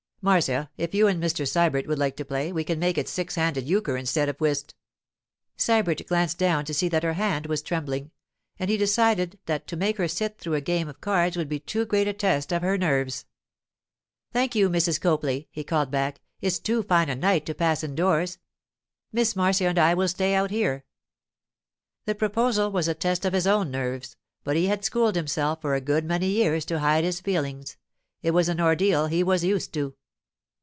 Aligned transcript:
'Marcia, 0.23 0.69
if 0.77 0.93
you 0.93 1.07
and 1.07 1.19
Mr. 1.19 1.47
Sybert 1.47 1.87
would 1.87 1.97
like 1.97 2.15
to 2.17 2.23
play, 2.23 2.51
we 2.51 2.63
can 2.63 2.77
make 2.77 2.95
it 2.95 3.09
six 3.09 3.33
handed 3.33 3.67
euchre 3.67 3.97
instead 3.97 4.29
of 4.29 4.39
whist.' 4.39 4.75
Sybert 5.57 6.05
glanced 6.05 6.37
down 6.37 6.63
to 6.65 6.75
see 6.75 6.87
that 6.89 7.01
her 7.01 7.13
hand 7.13 7.47
was 7.47 7.63
trembling, 7.63 8.11
and 8.59 8.69
he 8.69 8.77
decided 8.77 9.39
that 9.47 9.65
to 9.65 9.75
make 9.75 9.97
her 9.97 10.07
sit 10.07 10.37
through 10.37 10.53
a 10.53 10.61
game 10.61 10.87
of 10.87 11.01
cards 11.01 11.35
would 11.37 11.49
be 11.49 11.59
too 11.59 11.85
great 11.87 12.07
a 12.07 12.13
test 12.13 12.53
of 12.53 12.61
her 12.61 12.77
nerves. 12.77 13.25
'Thank 14.31 14.53
you, 14.53 14.69
Mrs. 14.69 15.01
Copley,' 15.01 15.47
he 15.49 15.63
called 15.63 15.89
back; 15.89 16.21
'it's 16.39 16.59
too 16.59 16.83
fine 16.83 17.09
a 17.09 17.15
night 17.15 17.43
to 17.47 17.55
pass 17.55 17.83
indoors. 17.83 18.37
Miss 19.11 19.35
Marcia 19.35 19.69
and 19.69 19.79
I 19.79 19.95
will 19.95 20.07
stay 20.07 20.35
out 20.35 20.51
here.' 20.51 20.85
The 22.05 22.13
proposal 22.13 22.69
was 22.71 22.87
a 22.87 22.93
test 22.93 23.25
of 23.25 23.33
his 23.33 23.47
own 23.47 23.71
nerves, 23.71 24.17
but 24.43 24.55
he 24.55 24.67
had 24.67 24.85
schooled 24.85 25.15
himself 25.15 25.61
for 25.61 25.73
a 25.73 25.81
good 25.81 26.05
many 26.05 26.27
years 26.29 26.63
to 26.65 26.77
hide 26.77 27.05
his 27.05 27.21
feelings; 27.21 27.75
it 28.21 28.35
was 28.35 28.49
an 28.49 28.61
ordeal 28.61 29.07
he 29.07 29.23
was 29.23 29.43
used 29.43 29.73
to. 29.73 29.95